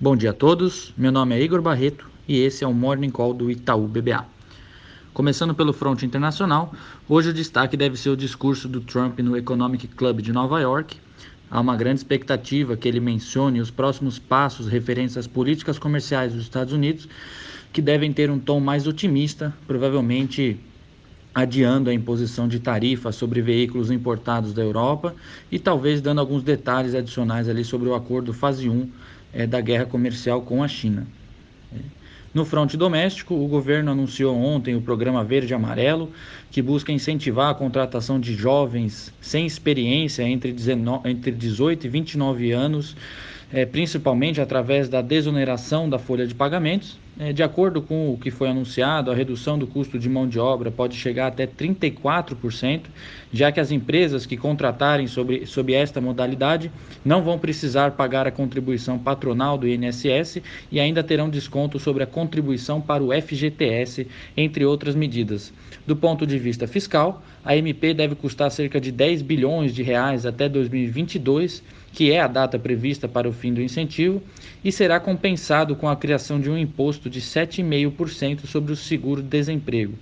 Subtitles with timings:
[0.00, 3.34] Bom dia a todos, meu nome é Igor Barreto e esse é o Morning Call
[3.34, 4.24] do Itaú BBA.
[5.12, 6.72] Começando pelo fronte internacional,
[7.08, 10.96] hoje o destaque deve ser o discurso do Trump no Economic Club de Nova York.
[11.50, 16.44] Há uma grande expectativa que ele mencione os próximos passos referentes às políticas comerciais dos
[16.44, 17.08] Estados Unidos,
[17.72, 20.60] que devem ter um tom mais otimista, provavelmente
[21.34, 25.14] adiando a imposição de tarifas sobre veículos importados da Europa
[25.50, 28.88] e talvez dando alguns detalhes adicionais ali sobre o acordo fase 1
[29.32, 31.06] é, da guerra comercial com a China.
[32.34, 36.12] No fronte doméstico, o governo anunciou ontem o programa Verde Amarelo,
[36.50, 42.52] que busca incentivar a contratação de jovens sem experiência entre, 19, entre 18 e 29
[42.52, 42.94] anos
[43.52, 46.98] é, principalmente através da desoneração da folha de pagamentos.
[47.20, 50.38] É, de acordo com o que foi anunciado, a redução do custo de mão de
[50.38, 52.82] obra pode chegar até 34%,
[53.32, 56.70] já que as empresas que contratarem sobre, sob esta modalidade
[57.04, 62.06] não vão precisar pagar a contribuição patronal do INSS e ainda terão desconto sobre a
[62.06, 65.52] contribuição para o FGTS, entre outras medidas.
[65.84, 70.24] Do ponto de vista fiscal, a MP deve custar cerca de 10 bilhões de reais
[70.24, 74.22] até 2022 que é a data prevista para o fim do incentivo,
[74.64, 79.94] e será compensado com a criação de um imposto de 7,5% sobre o seguro-desemprego.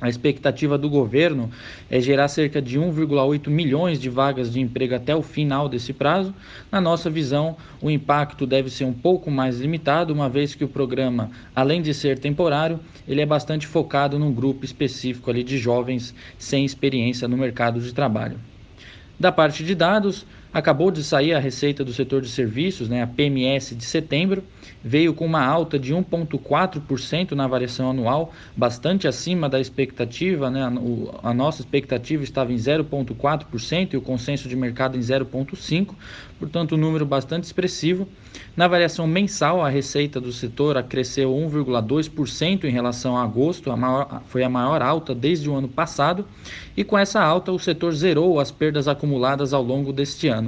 [0.00, 1.50] A expectativa do governo
[1.88, 6.34] é gerar cerca de 1,8 milhões de vagas de emprego até o final desse prazo.
[6.70, 10.68] Na nossa visão, o impacto deve ser um pouco mais limitado, uma vez que o
[10.68, 16.14] programa, além de ser temporário, ele é bastante focado num grupo específico ali de jovens
[16.38, 18.38] sem experiência no mercado de trabalho.
[19.18, 23.06] Da parte de dados, acabou de sair a receita do setor de serviços, né, a
[23.08, 24.44] PMS de setembro,
[24.84, 30.48] veio com uma alta de 1,4% na variação anual, bastante acima da expectativa.
[30.50, 30.62] Né,
[31.22, 35.88] a nossa expectativa estava em 0,4% e o consenso de mercado em 0,5%,
[36.38, 38.06] portanto, um número bastante expressivo.
[38.56, 44.22] Na variação mensal, a receita do setor cresceu 1,2% em relação a agosto, a maior,
[44.26, 46.24] foi a maior alta desde o ano passado,
[46.76, 50.43] e com essa alta, o setor zerou as perdas acumuladas ao longo deste ano.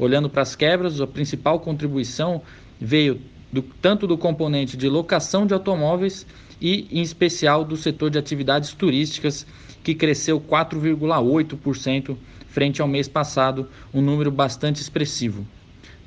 [0.00, 2.40] Olhando para as quebras, a principal contribuição
[2.80, 3.20] veio
[3.52, 6.26] do, tanto do componente de locação de automóveis
[6.58, 9.46] e, em especial, do setor de atividades turísticas,
[9.84, 12.16] que cresceu 4,8%
[12.48, 15.46] frente ao mês passado, um número bastante expressivo.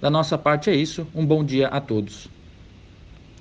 [0.01, 2.27] Da nossa parte é isso, um bom dia a todos.